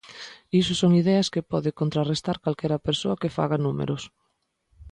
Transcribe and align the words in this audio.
Iso 0.61 0.73
son 0.81 0.91
ideas 1.01 1.27
que 1.33 1.47
pode 1.51 1.75
contrarrestar 1.79 2.37
calquera 2.43 2.83
persoa 2.87 3.19
que 3.21 3.33
faga 3.37 3.57
números. 3.65 4.03